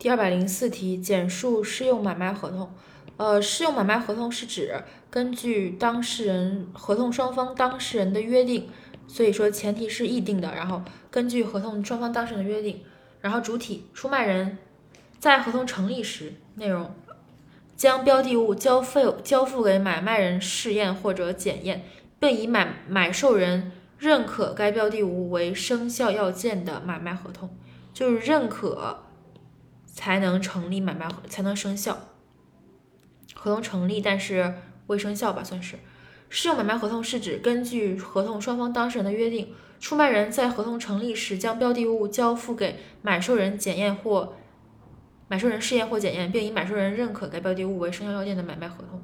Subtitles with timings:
[0.00, 2.72] 第二百零四题，简述适用买卖合同。
[3.18, 8.70] 呃，适用买卖合同是指根据当事人合同双方当事人的约定，
[9.06, 12.80] 所以说前提是议定的，然后根据合同双方当事人的约定，
[13.20, 14.56] 然后主体出卖人
[15.18, 16.94] 在合同成立时，内容
[17.76, 21.84] 将标的物交付交付给买卖人试验或者检验，
[22.18, 27.50] 并以买买受人认可该标的物为生效要件的买卖合同，
[27.92, 29.02] 就是认可。
[29.92, 31.98] 才能成立买卖合，才能生效。
[33.34, 34.54] 合同成立，但是
[34.86, 35.78] 未生效吧，算是。
[36.28, 44.34] 适用买卖合同是指根据合同双方当事人的约定，出卖人在合同成立时将标的物交付给买受人检验或
[45.26, 49.02] 买受人试验或检验，并以买受人认可该标的物为生效要件的买卖合同。